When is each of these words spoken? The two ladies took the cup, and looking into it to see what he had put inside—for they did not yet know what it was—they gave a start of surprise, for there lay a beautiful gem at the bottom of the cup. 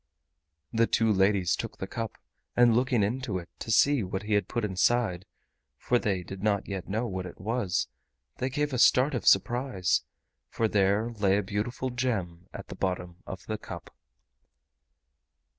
The 0.73 0.87
two 0.87 1.11
ladies 1.13 1.55
took 1.55 1.77
the 1.77 1.85
cup, 1.85 2.17
and 2.57 2.73
looking 2.75 3.03
into 3.03 3.37
it 3.37 3.49
to 3.59 3.69
see 3.69 4.01
what 4.01 4.23
he 4.23 4.33
had 4.33 4.47
put 4.47 4.65
inside—for 4.65 5.99
they 5.99 6.23
did 6.23 6.41
not 6.41 6.67
yet 6.67 6.87
know 6.89 7.05
what 7.05 7.27
it 7.27 7.39
was—they 7.39 8.49
gave 8.49 8.73
a 8.73 8.79
start 8.79 9.13
of 9.13 9.27
surprise, 9.27 10.01
for 10.49 10.67
there 10.67 11.11
lay 11.11 11.37
a 11.37 11.43
beautiful 11.43 11.91
gem 11.91 12.47
at 12.51 12.69
the 12.69 12.75
bottom 12.75 13.17
of 13.27 13.45
the 13.45 13.59
cup. 13.59 13.95